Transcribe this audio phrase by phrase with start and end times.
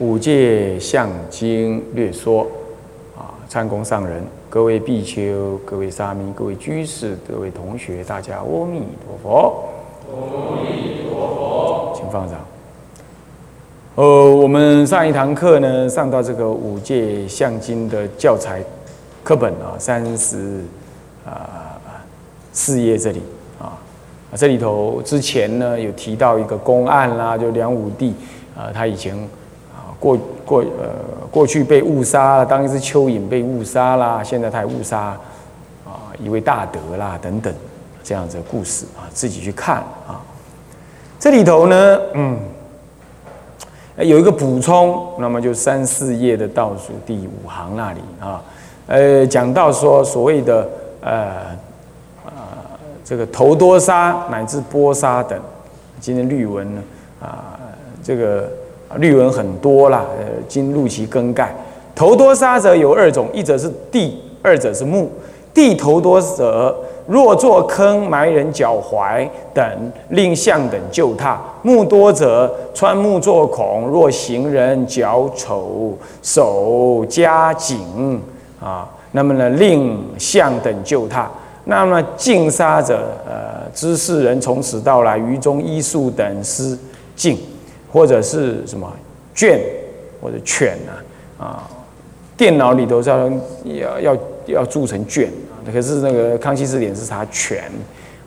[0.00, 2.44] 五戒相经略说，
[3.16, 4.20] 啊，参公上人，
[4.50, 9.64] 各位比丘、各位沙弥、各位居士、各位同学，大家阿弥陀佛。
[10.10, 11.92] 阿弥陀佛。
[11.94, 12.40] 请放掌。
[13.94, 18.60] 呃，我们上一堂课呢，上到这个五戒相经的教材
[19.22, 20.60] 课本啊，三十
[21.24, 21.78] 啊
[22.52, 23.22] 四页这里
[23.60, 23.78] 啊，
[24.34, 28.12] 这里头之前呢有提到一个公案啦，就梁武帝
[28.56, 29.16] 啊，他以前
[30.04, 30.90] 过过呃
[31.30, 35.16] 过去被误杀了，当一只蚯蚓被误杀啦，现在他也误杀
[35.86, 37.54] 啊一位大德啦等等
[38.02, 40.20] 这样子的故事啊，自己去看啊。
[41.18, 42.38] 这里头呢，嗯。
[43.98, 48.42] 有一个补充，那么就三四页的倒数第五行那里啊，
[48.88, 50.68] 呃，讲到说所谓的
[51.00, 51.28] 呃
[52.26, 52.32] 呃
[53.04, 55.40] 这个头多杀乃至波杀等，
[56.00, 56.82] 今天律文呢
[57.22, 57.54] 啊
[58.02, 58.50] 这个
[58.96, 61.54] 律文很多啦，呃，经录其更改。
[61.94, 65.10] 头多沙者有二种，一者是地，二者是木。
[65.52, 66.74] 地头多者，
[67.06, 69.64] 若作坑埋人脚踝等，
[70.08, 78.20] 令相等救他；木多者，穿木作孔，若行人脚丑，手加紧
[78.60, 81.30] 啊，那么呢，令相等救他。
[81.66, 86.76] 那么净杀者，呃，知世人从此到来，于中医术等施
[87.14, 87.38] 净，
[87.94, 88.92] 或者是什么
[89.36, 89.60] 卷
[90.20, 90.90] 或者犬啊
[91.38, 91.70] 啊，
[92.36, 93.30] 电脑里头要
[93.62, 94.16] 要要
[94.46, 95.62] 要铸成卷啊。
[95.72, 97.70] 可是那个康熙字典是查权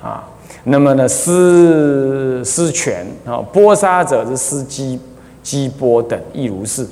[0.01, 0.25] 啊，
[0.63, 4.97] 那么呢施施权啊，波杀者是施击
[5.43, 6.87] 击波等，亦如是。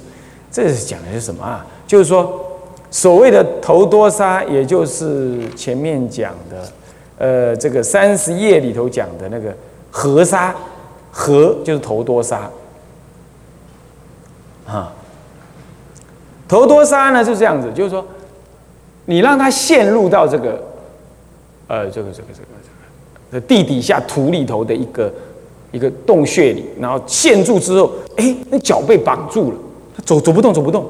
[0.51, 1.65] 这是讲的是什么啊？
[1.87, 2.41] 就是说
[2.91, 6.67] 所谓的头多杀，也就是前面讲的，
[7.17, 9.53] 呃，这个三十页里头讲的那个
[9.91, 10.53] 合杀，
[11.11, 12.49] 合就是头多杀
[14.67, 14.93] 啊。
[16.47, 18.05] 头多杀呢是这样子，就是说。
[19.07, 20.59] 你让他陷入到这个，
[21.67, 22.47] 呃，这个这个这个
[23.29, 25.13] 这个地底下土里头的一个
[25.71, 29.57] 一个洞穴里，然后陷住之后，哎，那脚被绑住了，
[29.95, 30.87] 他走走不动，走不动，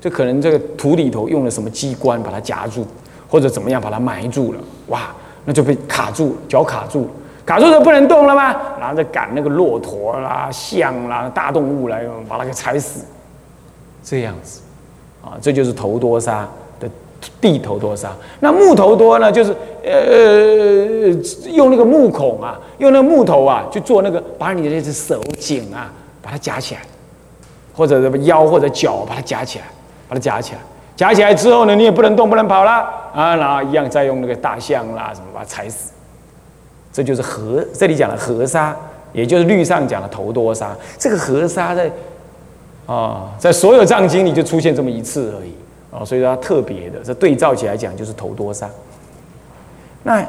[0.00, 2.86] 就可能这个土里头用了什么机关把它夹住，
[3.28, 5.14] 或者怎么样把它埋住了，哇，
[5.44, 7.10] 那就被卡住，脚卡住了，
[7.44, 8.56] 卡住了不能动了吗？
[8.80, 13.04] 然后再赶那个骆驼啦、象啦、大动物来把它给踩死，
[14.02, 14.60] 这样子，
[15.24, 16.48] 啊，这就是头多沙。
[17.40, 18.10] 地头多杀，
[18.40, 19.30] 那木头多呢？
[19.30, 19.54] 就是
[19.84, 21.06] 呃，
[21.52, 26.80] 用那个木孔啊，用那个木头啊，去做那个，把你的这只手颈啊，把它夹起来，
[27.76, 29.64] 或者什么腰或者脚，把它夹起来，
[30.08, 30.58] 把它夹起来，
[30.96, 32.72] 夹起来之后呢，你也不能动，不能跑了
[33.14, 35.91] 啊，然后一样再用那个大象啦什么把它踩死，
[36.92, 38.76] 这就是河，这里讲的河沙，
[39.12, 40.76] 也就是律上讲的头多沙。
[40.98, 41.90] 这个河沙在
[42.86, 45.52] 啊，在所有藏经里就出现这么一次而已。
[45.90, 48.68] 哦，所以说它特别的，这对照起来讲就是头多杀。
[50.04, 50.24] 那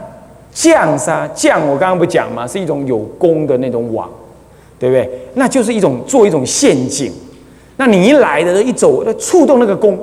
[0.51, 2.45] 降杀降，我刚刚不讲吗？
[2.45, 4.09] 是一种有功的那种网，
[4.77, 5.09] 对不对？
[5.33, 7.11] 那就是一种做一种陷阱。
[7.77, 9.97] 那你一来的，一走，触动那个弓，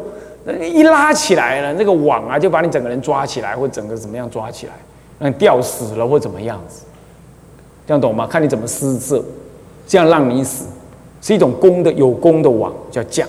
[0.60, 4.72] 一拉起来了，那个网啊，就把你整个人抓起来，或整个怎么样抓起来，
[5.20, 6.80] 让吊死了或怎么样子，
[7.86, 8.26] 这样懂吗？
[8.26, 9.22] 看你怎么施设，
[9.86, 10.64] 这样让你死，
[11.20, 13.28] 是一种功的有功的网，叫降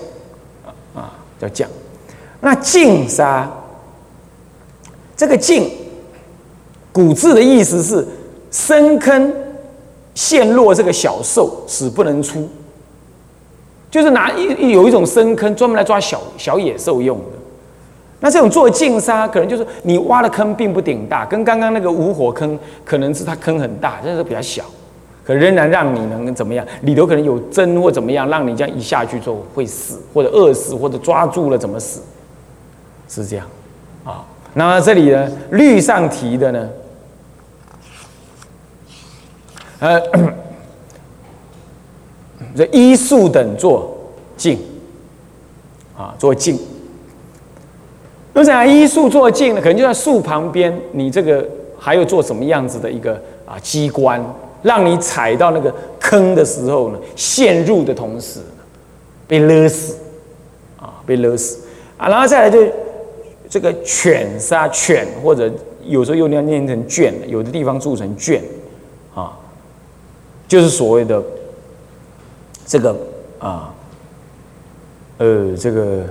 [0.94, 1.68] 啊，叫降。
[2.40, 3.48] 那净杀，
[5.14, 5.70] 这个净，
[6.90, 8.08] 古字的意思是
[8.50, 9.32] 深坑
[10.14, 12.48] 陷落这个小兽，死不能出，
[13.90, 17.41] 就是拿一有一种深坑专门来抓小小野兽用的。
[18.24, 24.62] 那这种做净杀，可能就是你挖的坑并不顶大，跟刚刚那个无火坑可能是它坑很大，但是比较小，
[25.24, 26.64] 可仍然让你能怎么样？
[26.82, 32.00] 里头可能有针或怎么样，让你这样一下去之后会死，或者饿死，或者抓住了怎么死？
[33.08, 33.44] 是这样，
[34.04, 34.24] 啊，
[34.54, 36.68] 那么这里呢，律上提的呢，
[39.80, 40.00] 呃，
[42.54, 43.98] 这医术等做
[44.36, 44.60] 镜，
[45.98, 46.56] 啊，做镜。
[48.34, 51.46] 那讲医术做镜呢，可能就在树旁边，你这个
[51.78, 53.12] 还有做什么样子的一个
[53.44, 54.24] 啊机关，
[54.62, 58.40] 让你踩到那个坑的时候呢，陷入的同时，
[59.28, 59.96] 被勒死，
[60.80, 61.60] 啊，被勒死。
[61.98, 62.58] 啊，然后再来就
[63.48, 65.52] 这个犬杀犬，或者
[65.84, 68.42] 有时候又念念成卷，有的地方注成卷，
[69.14, 69.38] 啊，
[70.48, 71.22] 就是所谓的
[72.66, 72.96] 这个
[73.38, 73.74] 啊，
[75.18, 76.04] 呃，这个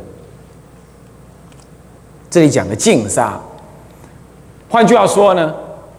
[2.31, 3.37] 这里讲的净杀，
[4.69, 5.53] 换句话说呢，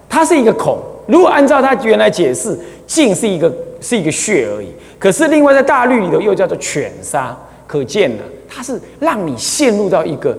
[0.09, 0.79] 它是一个孔。
[1.07, 3.53] 如果按照他原来解释，净是一个
[3.83, 4.69] 是一个穴而已。
[4.99, 7.37] 可是另外在大律里头又叫做犬杀，
[7.67, 10.35] 可见呢，它是让你陷入到一个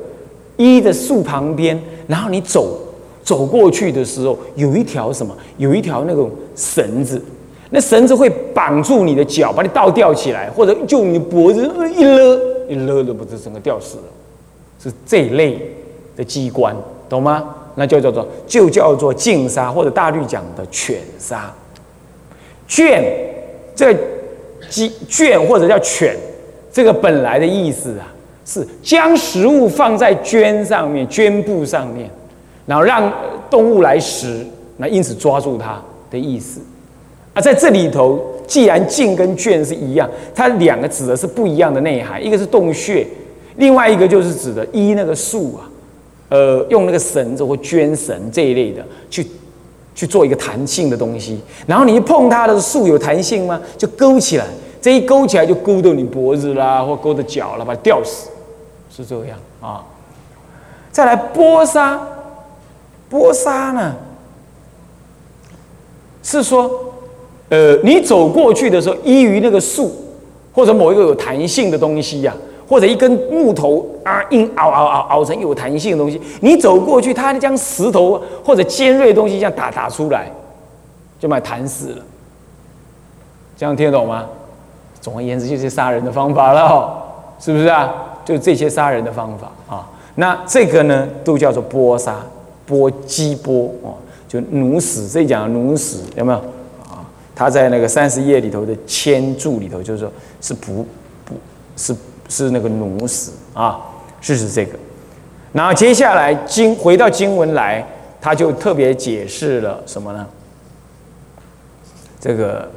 [0.57, 2.79] 一的树旁边，然后你走
[3.23, 5.35] 走过去的时候，有一条什么？
[5.57, 7.21] 有一条那种绳子，
[7.69, 11.61] 那绳子会绑住你的脚，把你倒吊起来，或者就你脖子
[11.95, 14.03] 一勒一勒的，不是整个吊死了，
[14.81, 15.59] 是这一类
[16.15, 16.75] 的机关，
[17.09, 17.55] 懂吗？
[17.75, 21.51] 那就叫做就叫做净杀，或者大律讲的犬杀。
[22.67, 23.03] 卷，
[23.75, 23.95] 这
[24.69, 26.15] 鸡圈或者叫犬，
[26.71, 28.05] 这个本来的意思啊，
[28.45, 32.09] 是将食物放在绢上面、绢布上面，
[32.67, 33.11] 然后让
[33.49, 34.45] 动物来食，
[34.77, 35.81] 那因此抓住它
[36.11, 36.61] 的意思。
[37.33, 43.05] 啊，在这里头，既然净跟卷是一样，它两个指的是不一样的内涵，一个是洞穴，
[43.55, 45.69] 另外一个就是指的依那个树啊。
[46.33, 49.23] 呃，用那个绳子或绢绳这一类的去
[49.93, 53.61] 去做一个弹性的东西，然后你一碰它的树有弹性吗？
[53.77, 54.47] 就勾起来，
[54.81, 58.29] 这一勾起来就勾到你脖子啦，或勾到脚了，把它吊死，
[58.89, 59.85] 是这样啊。
[60.91, 62.01] 再来波沙，
[63.11, 63.95] 波沙呢，
[66.23, 66.95] 是说，
[67.49, 69.95] 呃，你走过去的时候，依于那个树
[70.51, 72.35] 或者某一个有弹性的东西呀。
[72.67, 80.31] 或者一根木头啊，硬凹凹凹凹成有弹性的东西，你走过去，它将石头或者尖锐的东西这样打打出来，
[81.19, 82.03] 就把它弹死了。
[83.55, 84.25] 这样听得懂吗？
[84.99, 87.03] 总而言之，就是杀人的方法了，
[87.39, 87.93] 是不是啊？
[88.25, 89.87] 就这些杀人的方法啊。
[90.15, 92.15] 那这个呢，都叫做剥杀、
[92.67, 93.95] 剥击剥哦，
[94.27, 95.07] 就弩死。
[95.07, 96.37] 这讲弩死有没有
[96.89, 97.03] 啊？
[97.35, 100.85] 他在那个三十页里头的签注里头，就是说是不
[101.25, 101.33] 不
[101.75, 101.95] 是。
[102.33, 103.79] 是那个奴死啊，
[104.19, 104.71] 是指这个。
[105.51, 107.87] 然后接下来经回到经文来，
[108.19, 110.25] 他就特别解释了什么呢？
[112.19, 112.67] 这个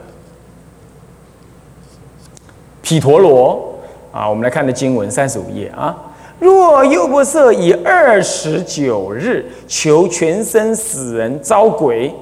[2.83, 3.79] 毗陀罗
[4.13, 5.97] 啊，我们来看的经文三十五页啊。
[6.39, 12.15] 若优婆塞以二十九日求全身死人招鬼，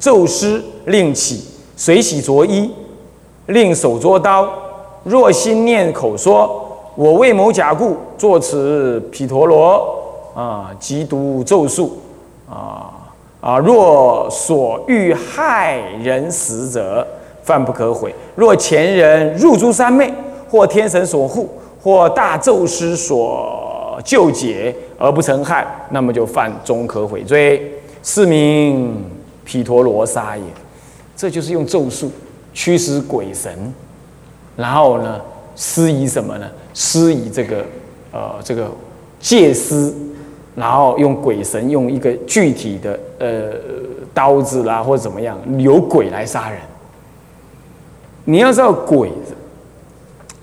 [0.00, 1.44] 咒师令起，
[1.76, 2.68] 随喜着衣，
[3.46, 4.52] 令手捉刀。
[5.04, 6.66] 若心念口说。
[6.96, 9.96] 我为某甲故作此毗陀罗
[10.34, 11.98] 啊，即读咒术
[12.48, 12.90] 啊
[13.40, 13.58] 啊！
[13.58, 17.06] 若所欲害人死者，
[17.42, 18.14] 犯不可悔。
[18.34, 20.12] 若前人入诸三昧，
[20.50, 21.48] 或天神所护，
[21.82, 27.72] 或大咒师所救解而不成害，那么就犯终可悔罪，
[28.02, 29.04] 是名
[29.44, 30.42] 毗陀罗沙也。
[31.16, 32.10] 这就是用咒术
[32.52, 33.72] 驱使鬼神，
[34.56, 35.20] 然后呢？
[35.56, 36.46] 施以什么呢？
[36.74, 37.64] 施以这个，
[38.12, 38.70] 呃，这个
[39.20, 39.92] 借尸，
[40.54, 43.52] 然后用鬼神用一个具体的呃
[44.14, 46.58] 刀子啦，或者怎么样，由鬼来杀人。
[48.24, 49.10] 你要知道，鬼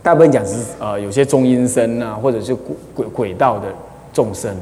[0.04, 3.68] 大部分讲是呃有些中阴身啊，或者是鬼鬼鬼道的
[4.12, 4.54] 众生。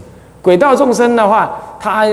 [0.42, 2.06] 鬼道众生的话，他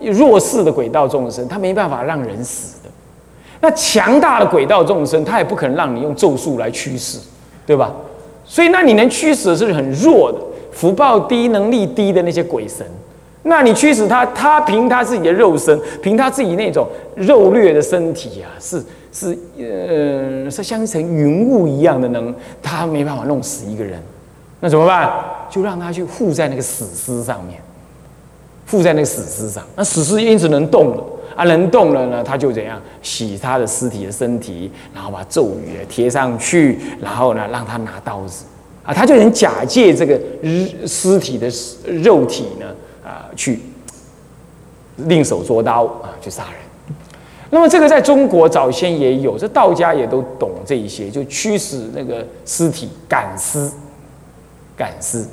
[0.00, 2.90] 弱势的鬼道众生，他没办法让人死的。
[3.60, 7.18] 那强大的鬼道众生，他也不可能让你用咒术来驱使。
[7.66, 7.90] 对吧？
[8.44, 10.38] 所以那你能驱使的是很弱的、
[10.70, 12.86] 福报低、能力低的那些鬼神。
[13.44, 18.82] 那你驱使他，他凭他自己的肉身，凭他自己那种肉劣的身体啊，是
[19.12, 24.02] 是呃，是像一层云雾一样的，能他没办法弄死一个人。
[24.60, 25.12] 那怎么办？
[25.50, 27.60] 就让他去附在那个死尸上面，
[28.64, 31.04] 附在那个死尸上，那死尸因此能动了。
[31.36, 38.44] 啊，人动了呢，他就怎样洗他的尸体的身体，然后把咒语贴上去，然后呢，让他拿刀子，
[38.82, 40.20] 啊，他就能假借这个
[40.86, 41.48] 尸体的
[42.02, 42.66] 肉体呢，
[43.04, 43.60] 啊，去
[44.96, 46.54] 另手捉刀啊，去杀人。
[47.50, 53.70] 那么这个在中国早先也有，这道家也都懂这一些，就驱使那个尸体赶尸，
[54.76, 55.24] 赶尸。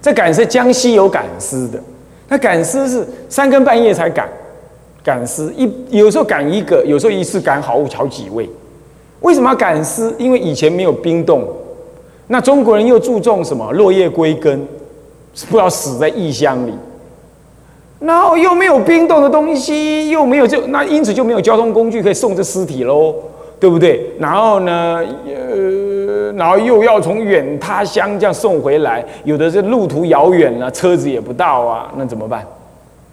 [0.00, 1.82] 这赶尸，江西有赶尸的。
[2.32, 4.26] 那赶尸是三更半夜才赶，
[5.04, 8.48] 赶尸一有时候赶一个，有时候一次赶好好几位。
[9.20, 10.10] 为什么要赶尸？
[10.16, 11.46] 因为以前没有冰冻，
[12.28, 14.66] 那中国人又注重什么落叶归根，
[15.34, 16.72] 是不要死在异乡里。
[18.00, 23.14] 然后又没有冰冻的东西，又没有就那因此就没有交通工具可以送这尸体喽。
[23.62, 24.04] 对不对？
[24.18, 32.44] 然后呢，呃，然后又要从远他乡这样送回来，有的是路途遥远了，车子也不到啊，那怎么办？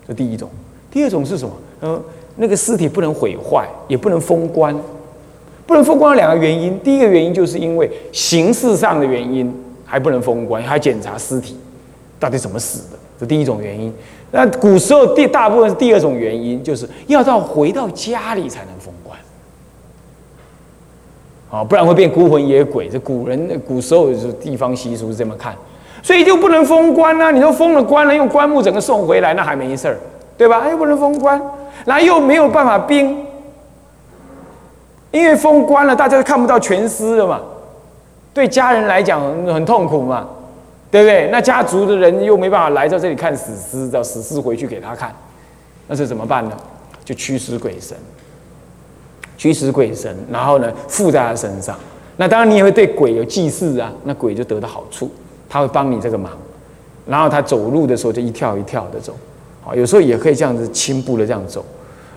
[0.07, 0.49] 这第一种。
[0.89, 1.53] 第二种是什么？
[1.83, 2.01] 嗯，
[2.37, 4.75] 那个尸体不能毁坏，也不能封棺。
[5.67, 9.53] 不能封棺有两个原因，第一个原因就是因为形式上的原因，
[9.85, 11.55] 还不能封棺，还要检查尸体
[12.19, 13.93] 到底怎么死的，这第一种原因。
[14.31, 18.91] 那古时候第大部分是第二种原因，就是要到回到家里才能封，
[21.49, 22.87] 啊，不然会变孤魂野鬼。
[22.87, 25.55] 这古人古时候是地方习俗是这么看，
[26.03, 27.31] 所以就不能封棺啊！
[27.31, 29.97] 你说封了棺了，用棺木整个送回来，那还没事儿，
[30.37, 30.69] 对吧？
[30.69, 31.41] 又不能封棺，
[31.85, 33.25] 然后又没有办法冰。
[35.11, 37.41] 因为封棺了，大家都看不到全尸了嘛，
[38.31, 40.27] 对家人来讲很痛苦嘛，
[40.91, 41.29] 对不对？
[41.31, 45.11] 那家族的人又没办法来到这里看死尸，叫死尸回去给他看，
[45.87, 46.55] 那是怎么办呢？
[47.03, 47.97] 就驱使鬼神，
[49.39, 51.75] 驱使鬼神，然后呢附在他身上。
[52.17, 55.09] 那当然你也会对鬼有祭祀啊，那鬼就得到好处，
[55.49, 56.31] 他会帮你这个忙。
[57.07, 59.15] 然后他走路的时候就一跳一跳的走，
[59.61, 61.65] 好，有时候也可以这样子轻步的这样走，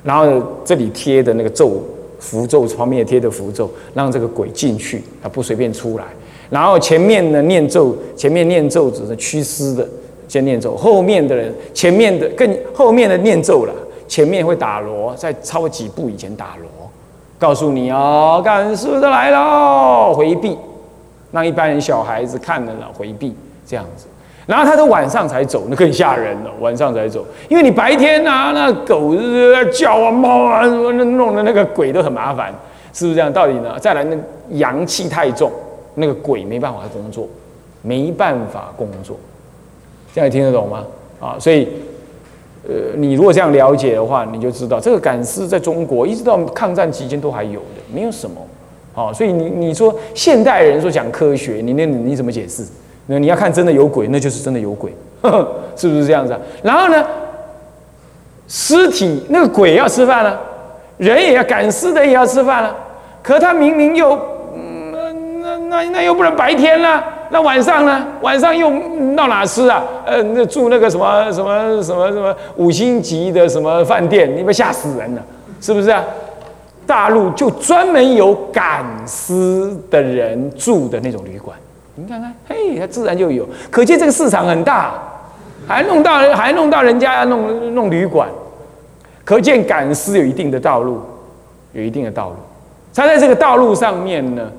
[0.02, 1.83] 然后这里贴的那个咒。
[2.23, 6.05] 符咒旁边也贴的符咒，让这个鬼进去，他不随便出来。
[6.50, 9.85] 然后前面呢念咒， 前面念咒只是驱尸的，
[10.29, 10.76] 先念咒。
[10.76, 13.75] 后面的人，前面的更后面的念咒了，
[14.07, 16.82] 前面会打锣，在超几步以前打锣，
[17.43, 20.57] 告诉你哦，赶尸的来喽，回避，
[21.33, 23.35] 让一般人小孩子看了了回避
[23.67, 24.07] 这样子。
[24.47, 26.51] 然后他都晚上才走，那更吓人了。
[26.61, 29.17] 晚上才走，因为你白天啊，那狗
[29.73, 32.55] 叫啊、猫啊，那弄的那个鬼都很麻烦，
[32.93, 33.33] 是不是这样？
[33.33, 33.77] 到底呢？
[33.81, 34.17] 再来，那
[34.51, 35.51] 阳气太重，
[35.97, 37.29] 那个鬼没办法工作，
[37.83, 39.17] 没办法工作。
[40.15, 40.85] 这样听得懂吗？
[41.21, 41.67] 啊，所以，
[42.69, 48.37] 呃，你如果这样了解的话，你就知道这个赶尸在中国一直到抗战期间都还有的，没有什么。
[48.95, 52.62] 哦，所以你你说现代人说讲科学，你那你怎么解释？
[53.07, 54.95] 那你要看真的有鬼，那就是真的有鬼，
[55.75, 56.38] 是不是这样子？
[56.62, 57.04] 然后呢，
[58.47, 60.38] 尸体那个鬼要吃饭了，
[60.99, 62.76] 人也要赶尸的也要吃饭了，
[63.23, 64.16] 可他明明又，
[65.42, 67.02] 那那那又不能白天了，
[67.33, 68.07] 那晚上呢？
[68.21, 68.71] 晚上又
[69.17, 69.83] 到哪吃啊？
[70.05, 75.23] 呃，那住那个什么什么什么什么五星级的什么饭店，你们吓死人了，
[75.59, 76.05] 是不是啊？
[76.87, 81.57] 大陆就专门有赶尸的人住的那种旅馆。
[81.95, 84.93] 你看看，嘿，它自然就有，可见这个市场很大，
[85.67, 88.29] 还弄到还弄到人家弄弄旅馆，
[89.25, 91.01] 可见赶尸有一定的道路，
[91.73, 92.37] 有一定的道路。
[92.95, 94.51] 它在这个道路上面呢，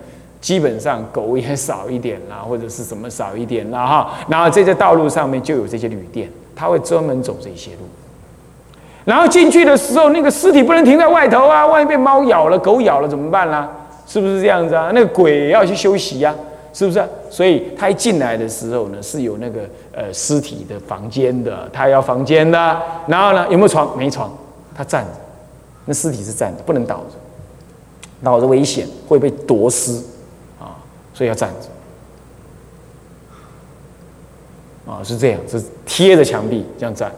[0.43, 4.13] 基本上狗也少一点啦，或者是什么少一点啦哈。
[4.27, 7.87] 然后这些道路上面就有这些旅店，他会专门走这些路。
[9.05, 13.71] 然后进去的时候，那个尸体不能停在外头啊，万一被猫咬了、狗咬了怎么办啦？
[14.05, 14.91] 是不是这样子啊？
[14.93, 16.35] 那个鬼要去休息呀。
[16.75, 16.99] 是不是？
[17.29, 19.59] 所以他一进来的时候呢，是有那个
[19.91, 22.57] 呃尸体的房间的，他要房间的。
[23.05, 23.95] 然后呢，有没有床？
[23.95, 24.35] 没床，
[24.75, 25.11] 他站着，
[25.85, 27.15] 那尸体是站着，不能倒着，
[28.23, 30.01] 倒着危险，会被夺尸，
[31.23, 31.69] 所以要站着。
[34.91, 37.09] 啊，是这样，是贴着墙壁这样站，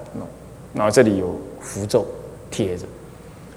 [0.75, 2.05] 然后这里有符咒
[2.51, 2.85] 贴着，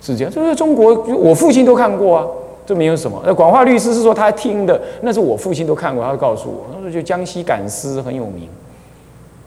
[0.00, 0.32] 是这样。
[0.32, 2.26] 这是中国，我父亲都看过啊。
[2.64, 3.22] 这没有什么。
[3.26, 8.48] 那广化律师是说他听的，那是我父亲都看过，他告诉我，他说就江西赶尸很有名，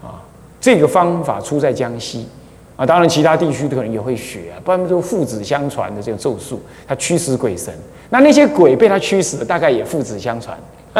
[0.00, 0.22] 啊，
[0.60, 2.28] 这个方法出在江西，
[2.76, 7.72] 啊，当然其他地区可能也会学啊，不然就父子相传的这个咒术，他驱使鬼神，
[8.10, 10.58] 那那些鬼被他驱使的大概也父子相传，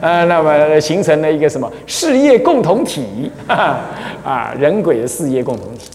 [0.00, 5.90] 呃，那么形成了一个什么事业共同体，啊，人鬼的事业共同体。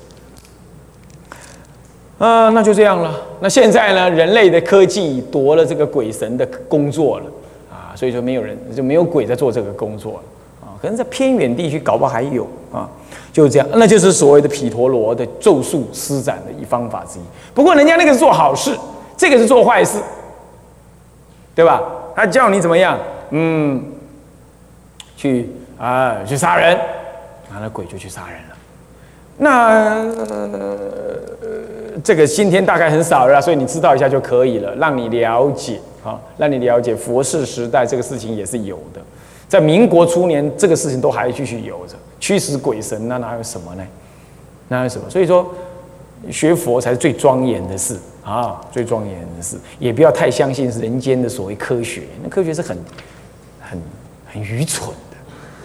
[2.17, 3.15] 啊，那就这样了。
[3.39, 4.09] 那现在呢？
[4.09, 7.25] 人类的科技夺了这个鬼神的工作了
[7.71, 10.19] 啊，所以说没有人就没有鬼在做这个工作了
[10.67, 10.75] 啊。
[10.81, 12.89] 可能在偏远地区搞不好还有啊，
[13.31, 13.67] 就这样。
[13.75, 17.21] 那就是所谓的毗陀罗的咒术施展的一方法之一。
[17.53, 18.77] 不过人家那个是做好事，
[19.17, 19.99] 这个是做坏事，
[21.55, 21.81] 对吧？
[22.15, 22.97] 他叫你怎么样？
[23.31, 23.83] 嗯，
[25.15, 26.75] 去啊，去杀人，
[27.49, 28.55] 啊，那鬼就去杀人了。
[29.37, 30.05] 那。
[32.01, 39.01] 这个今天大概很少了，所以你知道一下就可以了，让你了解啊，让你了解佛世时代这个事情也是有的，
[39.49, 43.83] 在民国初年这个事情都还继续有着，驱使鬼神那哪有什么呢？
[44.67, 45.09] 哪有什么？
[45.09, 45.49] 所以说
[46.29, 52.77] 学佛才是最庄严的事啊，最庄严的事，也不要太相信人间的所谓科学，那科学是很
[53.59, 53.81] 很
[54.31, 55.17] 很愚蠢的，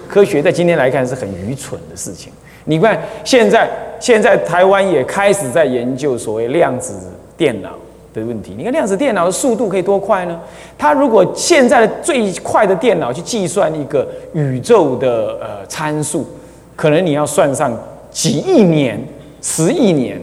[0.08, 2.32] 科学在今天来看是很愚蠢的事情。
[2.64, 3.68] 你看，现在
[4.00, 6.94] 现在台湾也开始在研究所谓量子
[7.37, 7.73] 电脑，
[8.14, 8.54] 的问题。
[8.56, 10.40] 你看量子电脑的速度可以多快呢？
[10.78, 16.26] 它如果现在的最快的电脑去计算一个宇宙的呃参数，
[16.76, 17.72] 可能你要算上
[18.10, 19.00] 几亿年、
[19.40, 20.20] 十亿年。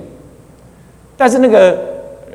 [1.17, 1.77] 但是那个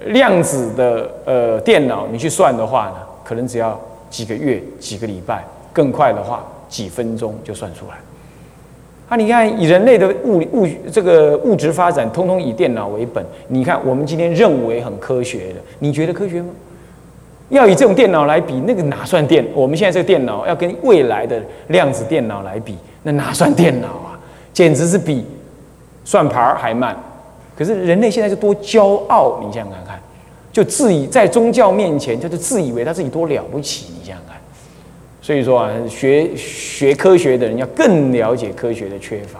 [0.06, 7.96] 量子的呃电脑，你去算的话呢，可能只要几个月、几个礼拜，更快的话几分钟就算出来。
[9.08, 13.24] 啊，你看，以人类的物物这个物质发展，通通以电脑为本。
[13.48, 16.48] 你看，我们今天认为很科学的，你觉得科学吗？
[17.48, 19.44] 要以这种电脑来比，那个哪算电？
[19.54, 22.76] 我们现在这个电脑要跟未来的量子电脑来比，
[23.06, 24.18] 那哪算电脑啊？
[24.52, 25.24] 简直是比
[26.04, 26.96] 算盘还慢。
[27.56, 29.96] 可是人类现在是多骄傲，你想想看，
[30.52, 34.36] 就自以在宗教面前，他就自以为他自己多了不起，你想想看。
[35.22, 39.38] 所以说啊，学学科学的人要更了解科学的缺乏，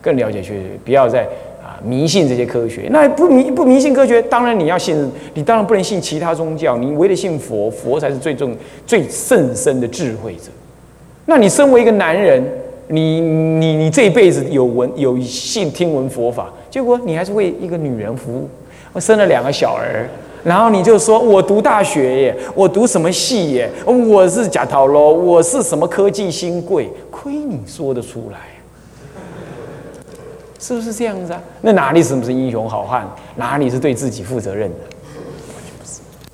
[0.00, 1.24] 更了解科学，不要再
[1.62, 2.88] 啊迷信这些科学。
[2.90, 8.56] 那不迷不迷信科学，当然你要信，你当然不能信其他宗教，你唯得信佛，佛才是最重、
[8.86, 10.50] 最甚深的智慧者。
[11.26, 12.42] 那你身为一个男人，
[12.92, 18.48] 你你你这一辈子有闻有信听闻佛法，结果你还是为一个女人服务，
[18.92, 20.08] 我生了两个小儿。
[20.42, 23.70] 然后你就说，我读大学耶，我读什么系耶？
[23.84, 26.90] 我是假桃喽，我是什么科技新贵？
[27.10, 28.38] 亏你说得出来，
[30.58, 31.40] 是不是这样子啊？
[31.60, 33.06] 那哪里什么是英雄好汉？
[33.36, 34.76] 哪里是对自己负责任的？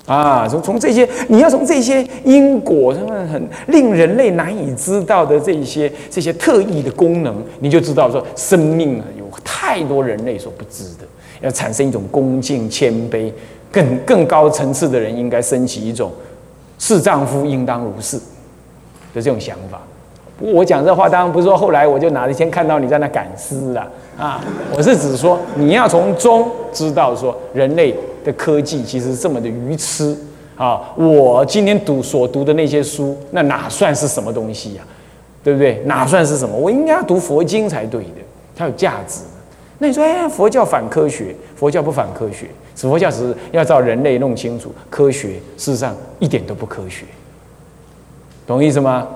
[0.07, 11.05] 啊，从从这些，你要从这些因果，什么很令人类难以知道的这些这些特异的功能，你就知道说，生命啊，有太多人类所不知的，
[11.41, 13.31] 要产生一种恭敬谦卑。
[13.69, 16.09] 更更高层次的人应该升起一种
[16.79, 18.15] 是丈夫应当如是
[19.13, 19.81] 的这种想法。
[20.39, 23.85] 我讲这话，当然不是说后来我就哪一天看到你在那赶诗了
[24.17, 24.41] 啊！
[24.75, 27.93] 我是指说你要从中知道说人类
[28.27, 30.13] 的科技其实这么的愚痴
[30.57, 30.81] 啊！
[30.97, 34.83] 我今天读所读的那些书，那哪算是什么东西呀？
[35.41, 35.81] 对不对？
[35.85, 36.53] 哪算是什么？
[36.57, 38.21] 我应该要读佛经才对的，
[38.53, 39.21] 它有价值。
[39.77, 41.33] 那你说，哎，佛教反科学？
[41.55, 42.47] 佛教不反科学。
[42.75, 47.05] 佛教只是要照人类弄清楚科学，事实上一点都不科学，
[48.45, 49.07] 懂意思吗？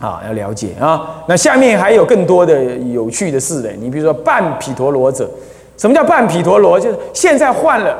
[0.00, 1.24] 啊，要了解啊。
[1.26, 3.70] 那下面还有更多的有趣的事呢。
[3.80, 5.28] 你比如说半毗陀罗者，
[5.76, 6.78] 什么叫半毗陀罗？
[6.78, 7.98] 就是现在换了，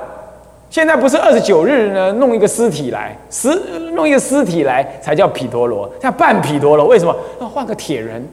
[0.70, 3.48] 现在不是二十九日呢，弄一个尸体来，尸
[3.92, 6.86] 弄一个尸体来才叫毗陀罗，叫半毗陀罗。
[6.86, 7.16] 为什么？
[7.40, 8.26] 要换个铁人。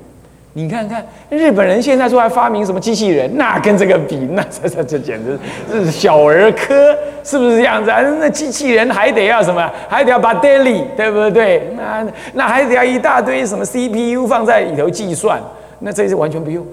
[0.57, 5.37] 你看看日本人现在说还发明什么机器人，那跟这个比，那这这这简直
[5.69, 6.95] 是小儿科，
[7.25, 8.01] 是不是这样子啊？
[8.19, 9.69] 那机器人还得要什么？
[9.89, 11.69] 还得要把 daily，对不对？
[11.75, 15.41] 那那还得要一大堆什么 CPU 放在里头计算，
[15.79, 16.65] 那这是完全不用，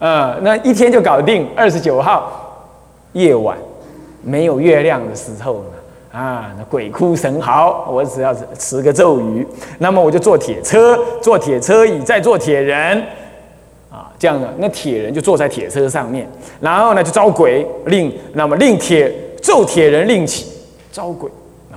[0.00, 1.48] 嗯，那一天就搞定。
[1.54, 2.32] 二十九号
[3.12, 3.56] 夜晚
[4.22, 9.46] 没有月亮的时候呢，啊，那鬼哭神嚎，我只要持个咒语，
[9.78, 13.02] 那么我就坐铁车，坐铁车椅，再坐铁人。
[13.90, 16.28] 啊这样的，那铁人就坐在铁车上面，
[16.60, 20.46] 然后呢就招鬼，令那么令铁咒铁人令起
[20.92, 21.28] 招鬼，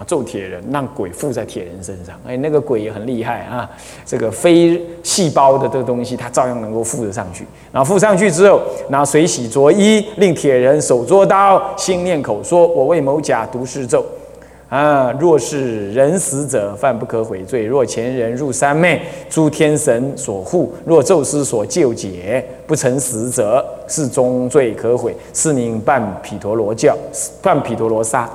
[0.05, 2.19] 咒铁人让鬼附在铁人身上。
[2.27, 3.69] 哎，那个鬼也很厉害啊，
[4.05, 7.45] 这个非细胞的这个东西，它照样能够附得上去。
[7.71, 14.05] 然后附上去之后，然后水洗着衣，令铁人手捉刀，心念口说：“我为某甲读是咒。”
[14.69, 15.15] 啊！
[15.19, 25.15] 若是人死者，犯不可悔罪；若前人入三昧，诸天神所护；若宙斯所救解，不成死者，是终罪可悔。
[25.31, 26.97] 是名半毗陀罗教，
[27.39, 28.27] 半毗陀罗沙。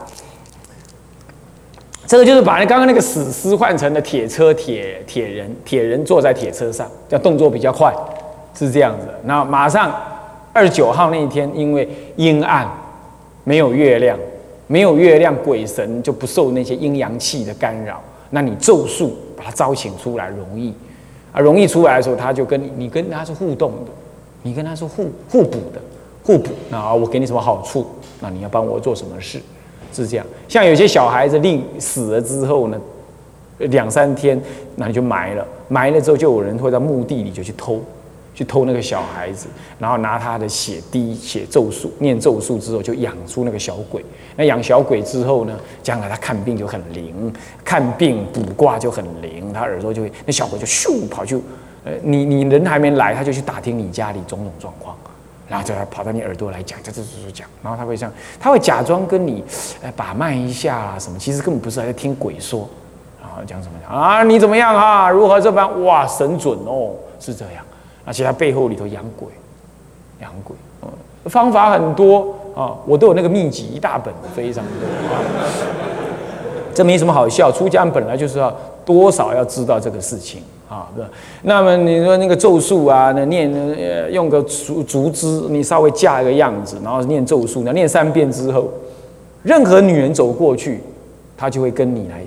[2.08, 7.94] 这个就是把那刚刚那个死尸换成了铁车、铁铁人，铁人坐在铁车上，叫动作比较快，
[8.54, 9.06] 是这样子。
[9.24, 9.94] 那马上
[10.54, 12.66] 二十九号那一天，因为阴暗，
[13.44, 14.18] 没有月亮。
[14.70, 18.02] 没有月亮，鬼神就不受那些阴阳气的干扰。
[18.28, 20.74] 那你咒术把它招请出来容易，
[21.32, 23.90] 啊，容易出来的时候，他就跟你，你跟他是互动的，
[24.42, 25.80] 你跟他是互互补的，
[26.22, 26.50] 互补。
[26.68, 27.86] 那我给你什么好处？
[28.20, 29.40] 那你要帮我做什么事？
[29.92, 30.26] 是这样。
[30.48, 32.80] 像有些小孩子令死了之后呢，
[33.58, 34.40] 两三天，
[34.76, 37.82] 那你就埋了，埋了之后就有人会在墓地里就去偷。
[38.34, 39.48] 去偷那个小孩子，
[39.80, 44.00] 然后拿他的血滴写咒术，念咒术之后就养出那个小鬼。
[44.36, 47.32] 那养小鬼之后呢，将来他看病就很灵，
[47.64, 51.34] 看病卜卦就很灵，他耳朵就会那小鬼就咻跑去，
[51.84, 54.96] 呃，你你人还没来，他就去打听你家里种种状况，
[55.48, 59.42] 然后就跑到你耳朵来讲，这这这讲，然后他会这样，他会假装跟你
[59.82, 62.68] 呃把脉一下啊什么，其实根本不是，还在听鬼说，
[63.20, 65.08] 然后讲什么啊你怎么样啊？
[65.08, 65.82] 如何这般？
[65.84, 67.64] 哇，神准哦，是这样。
[68.04, 69.28] 而且他背后里头养鬼，
[70.20, 70.88] 养鬼，嗯，
[71.30, 75.20] 方法很多啊，我都有那个秘籍一大本，非常多啊。
[76.74, 78.50] 这没什么好笑，出家人本来就是要
[78.84, 81.08] 多少要知道这个事情啊，是吧？
[81.42, 88.68] 那么你说那个咒术啊，那念呃用个竹竹枝，你稍微架一个样子，然后念咒术，那念三遍之后，
[89.42, 90.80] 任何女人走过去，
[91.36, 92.22] 她就会跟你来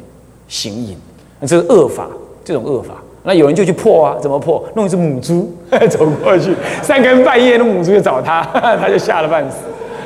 [0.48, 0.98] 行淫，
[1.40, 2.08] 那这是恶法，
[2.44, 2.96] 这种恶法。
[3.24, 4.64] 那有人就去破啊，怎么破？
[4.76, 5.48] 弄一只母猪
[5.92, 9.58] 走过去，三更半夜，那母猪就找他，他就吓得半死。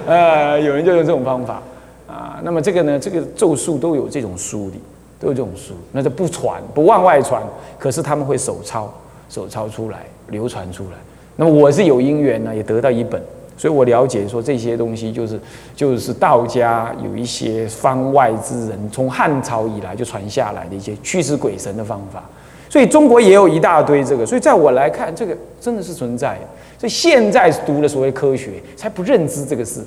[0.06, 1.62] 呃，有人就用这种方法
[2.08, 2.42] 啊。
[2.44, 4.82] 那么这个呢，这个咒术都有这种书里，
[5.20, 7.42] 都有这种书，那就不传，不往外传。
[7.80, 8.94] 可是他们会手抄，
[9.30, 10.00] 手抄出来，
[10.30, 10.98] 流传出来。
[11.36, 13.22] 那么我是有因缘呢，也得到一本，
[13.58, 15.40] 所以我了解说这些东西就是
[15.76, 22.24] 就是道家有一些方外之人从汉朝以来就传下来的一些驱使鬼神的方法。
[22.70, 26.42] 所以中国也有一大堆这个，所以在我来看，这个真的是存在的。
[26.78, 29.82] 所以现在读了所谓科学，才不认知这个事，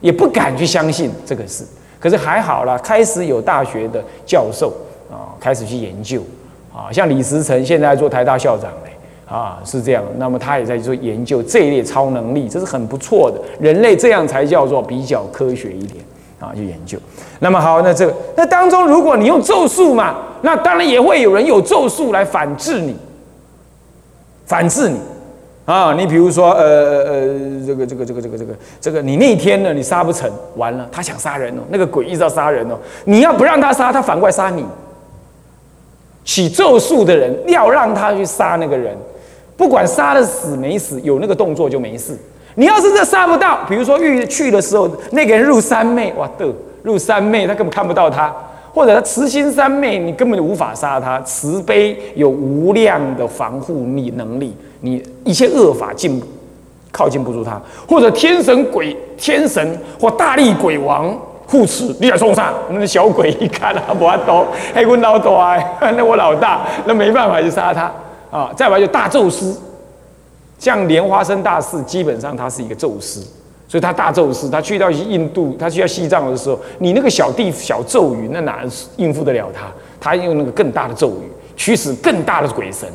[0.00, 1.64] 也不敢去相信这个事。
[2.00, 4.72] 可是还好啦，开始有大学的教授
[5.10, 6.20] 啊，开始去研究
[6.72, 8.92] 啊，像李时成现在做台大校长嘞
[9.28, 10.02] 啊，是这样。
[10.16, 13.40] 那么他也在做研究这一类超能力，这是很不错的。
[13.60, 16.04] 人类这样才叫做比较科学一点
[16.38, 16.98] 啊，去研究。
[17.40, 20.16] 那么好，那这个那当中，如果你用咒术嘛？
[20.40, 22.96] 那当然也会有人有咒术来反制你，
[24.46, 25.00] 反制你
[25.68, 25.92] 啊！
[25.92, 26.64] 你比如说，呃
[27.04, 30.26] 呃，这个这个这个这个这个这个，你那天呢，你杀不成，
[30.56, 34.64] 完了，他想杀人哦，那个鬼一直要杀人哦，你要不让他杀，他反过来杀你。
[36.24, 38.96] 起咒术的人要让他去杀那个人，
[39.58, 42.16] 不管杀的死没死，有那个动作就没事。
[42.54, 46.46] 你要是这杀不到，比如说遇去的时候，那个人入三昧，哇的，
[46.82, 48.34] 入三昧，他根本看不到他。
[48.72, 51.20] 或者他慈心三昧，你根本就无法杀他。
[51.22, 56.22] 慈悲有无量的防护力能力，你一切恶法进
[56.92, 57.60] 靠近不住他。
[57.88, 67.92] 或者天神鬼天神或大力鬼王护持，你来冲上，那小鬼一看啊，不阿多，黑棍老大，那我老大，那没办法去杀他
[68.30, 68.52] 啊。
[68.56, 69.58] 再来就大宙斯，
[70.58, 73.26] 像莲花生大士，基本上他是一个宙斯。
[73.70, 78.62] 所以他大宙斯，他去到印度，他去到西藏的时候，你那个小地小咒语，那哪
[78.96, 79.66] 应付得了他？
[80.00, 82.88] 他用那个更大的咒语驱使更大的鬼神，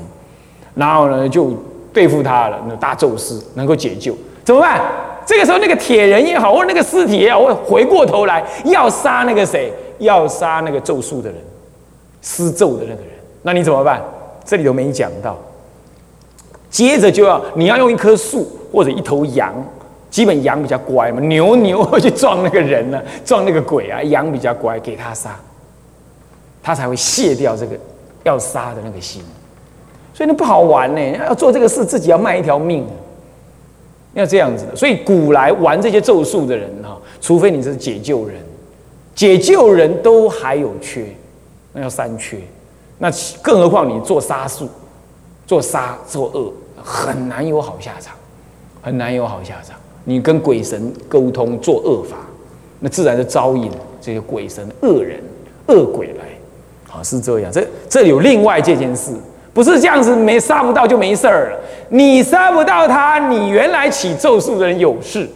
[0.74, 1.52] 然后呢就
[1.93, 2.60] 对付他了。
[2.67, 4.82] 那大咒师能够解救，怎么办？
[5.25, 9.71] 这个时候那个铁人也好，或者那个尸体也好，会回过头来要杀那个谁？
[9.99, 11.38] 要杀那个咒术的人，
[12.21, 13.12] 施咒的那个人。
[13.43, 14.01] 那你怎么办？
[14.43, 15.38] 这里都没讲到。
[16.69, 19.53] 接着就要你要用一棵树或者一头羊。
[20.10, 24.03] 基本羊比较乖嘛，牛牛会去撞那个人呢，撞那个鬼啊。
[24.03, 25.39] 羊比较乖，给他杀，
[26.62, 27.75] 他才会卸掉这个
[28.23, 29.23] 要杀的那个心。
[30.13, 32.86] 所以那不好玩呢，要做这个事，自己要卖一条命，
[34.13, 34.76] 要这样子的。
[34.76, 38.38] 所以古来玩这些咒术的人哈，除非你是解救人，
[39.15, 41.06] 解救人都还有缺，
[41.71, 42.38] 那要三缺。
[42.99, 43.10] 那
[43.41, 44.69] 更何况你做杀术，
[45.47, 48.15] 做杀做恶，很难有好下场，
[48.82, 49.76] 很难有好下场。
[50.06, 52.17] 你跟鬼神沟通做恶法，
[52.80, 55.19] 那自然就招引这些鬼神恶人
[55.67, 57.52] 恶鬼来，啊，是这样。
[57.52, 59.12] 这这有另外这件事，
[59.53, 61.57] 不是这样子，没杀不到就没事儿了。
[61.89, 65.29] 你杀不到他，你原来起咒术的人有事，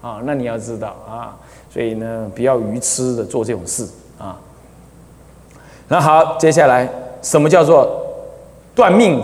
[0.00, 1.36] 啊，那你要知道啊。
[1.72, 3.86] 所以呢，不要愚痴的做这种事
[4.18, 4.38] 啊。
[5.88, 6.88] 那好，接下来
[7.20, 7.90] 什么叫做
[8.74, 9.22] 断命？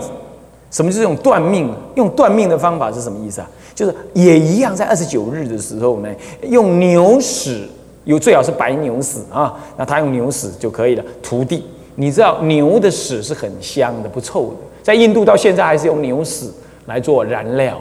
[0.71, 1.73] 什么是用断命？
[1.95, 3.49] 用断命的方法是什么意思啊？
[3.73, 6.09] 就是也一样，在二十九日的时候呢，
[6.43, 7.67] 用牛屎，
[8.03, 11.03] 有最好是白牛屎啊，那他用牛屎就可以了。
[11.23, 11.63] 涂地，
[11.99, 16.49] 你知道牛的屎是很香的，不臭的，在印度到现在还是用牛屎
[16.85, 17.73] 来做燃料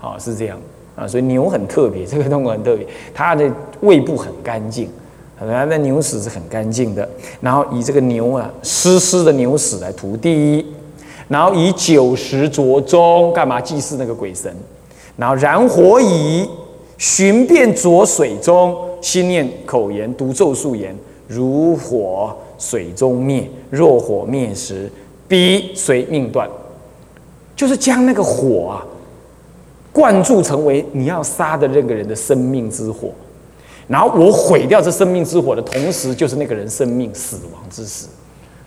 [0.00, 0.56] 的，啊，是这样。
[0.94, 3.44] 啊，所以牛很特别，这个动物很特别，它的
[3.80, 4.88] 胃部很干净，
[5.36, 7.06] 它的牛屎是很干净的，
[7.40, 10.64] 然后以这个牛啊湿湿的牛屎来涂地，
[11.28, 14.54] 然后以酒食着中，干嘛祭祀那个鬼神？
[15.16, 16.48] 然后燃火以
[16.96, 24.90] 寻遍浊水中，心念口言读咒术言：如火水中灭，若火灭时，
[25.28, 26.48] 彼随命断。
[27.54, 28.84] 就是将那个火啊
[29.90, 33.10] 灌注成为你要杀的那个人的生命之火，
[33.88, 38.06] 然后我毁掉这生命之火的同时，就是那个人生命死亡之时。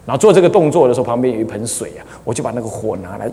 [0.07, 3.31] 然后做这个动作的时候，旁边有一盆水啊，我就把那个火拿来，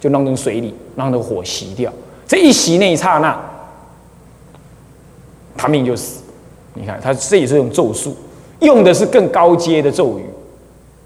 [0.00, 1.92] 就弄进水里，让那个火熄掉。
[2.26, 3.40] 这一熄那一刹那，
[5.56, 6.20] 他命就死。
[6.74, 8.16] 你看，他这也是用咒术，
[8.60, 10.24] 用的是更高阶的咒语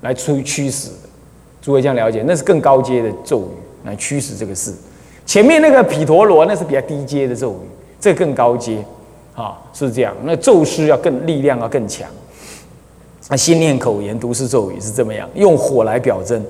[0.03, 0.97] 来驱驱使的。
[1.62, 4.73] 诸位这样了解，那是更高阶的咒语来驱使这个事。
[5.25, 7.67] 前面那个毗陀罗那是比较低阶的咒语，
[7.99, 8.85] 这更高阶，
[9.35, 10.14] 啊，是这样。
[10.25, 12.07] 那咒师要更力量要更强，
[13.31, 16.45] 那心念口言读是咒语是这么样，用火来表征，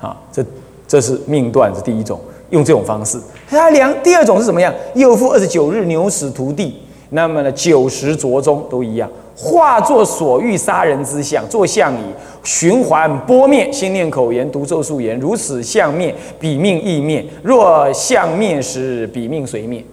[0.00, 0.44] 啊，这
[0.88, 2.18] 这是命断是第一种，
[2.50, 3.20] 用这种方式。
[3.48, 4.74] 他两第二种是什么样？
[4.96, 9.08] 又复二十九日牛死涂地，那么呢九十着中都一样。
[9.40, 12.04] 化作所欲杀人之相，作相矣。
[12.42, 17.24] 循环波灭，心念口言读咒术言，如此相灭，彼命亦灭。
[17.42, 19.84] 若相灭时，彼命随灭。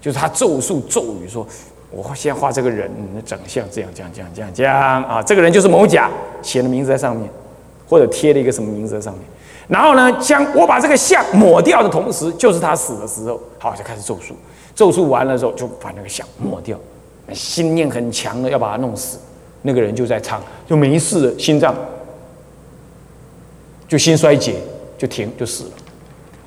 [0.00, 1.46] 就是他咒术咒语说
[1.90, 2.90] ：“我先画这个人
[3.24, 6.10] 长相，这样这样这样这样这样啊，这个人就是某甲，
[6.42, 7.28] 写了名字在上面，
[7.88, 9.22] 或者贴了一个什么名字在上面。
[9.68, 14.34] 然后呢，将我把这个相抹掉的同时，就是他死的时候，好就开始咒术。
[14.74, 16.78] 咒术完了之后，就把那个相抹掉。”
[17.32, 19.18] 心念很强的，要把他弄死，
[19.62, 21.74] 那个人就在唱，就没事了，心脏
[23.88, 24.56] 就心衰竭，
[24.98, 25.70] 就停就死了。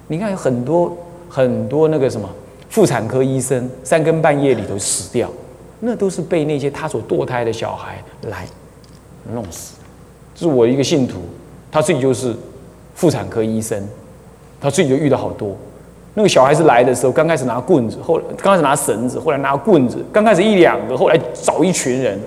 [0.07, 0.95] 你看有很多
[1.29, 2.29] 很多那个什么
[2.69, 5.31] 妇产科医生，三更半夜里头死掉，
[5.79, 8.45] 那都是被那些他所堕胎的小孩来
[9.33, 9.75] 弄死。
[10.33, 11.19] 这是我一个信徒，
[11.71, 12.35] 他自己就是
[12.93, 13.87] 妇产科医生，
[14.59, 15.55] 他自己就遇到好多。
[16.15, 22.17] 那个小孩子来的时候，刚开始拿棍子，后来刚开始拿绳子，后来拿棍子，刚开始一两个，后来找一群人，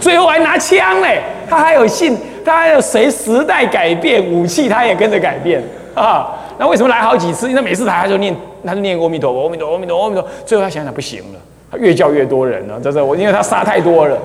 [0.00, 1.20] 最后还拿枪嘞。
[1.48, 5.62] 他还有信，他还有随时代改变武器，他也跟着改变
[5.94, 6.34] 啊。
[6.58, 7.48] 那为什么来好几次？
[7.50, 10.26] 那每次来他就念，他就念阿弥陀佛，阿弥陀，阿弥陀，阿弥陀。
[10.46, 11.38] 最后他想想不行了，
[11.70, 14.18] 他越叫越多人了，这是我，因为他杀太多了。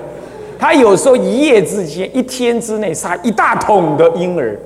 [0.57, 4.57] 他有时候一夜之间，一天之内杀一大桶的婴儿。